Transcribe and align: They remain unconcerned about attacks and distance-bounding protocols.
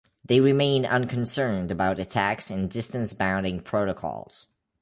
They 0.25 0.39
remain 0.39 0.83
unconcerned 0.87 1.69
about 1.71 1.99
attacks 1.99 2.49
and 2.49 2.67
distance-bounding 2.67 3.59
protocols. 3.59 4.47